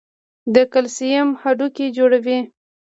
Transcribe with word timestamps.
د 0.53 0.55
کلسیم 0.73 1.27
هډوکي 1.41 1.87
جوړوي. 1.97 2.39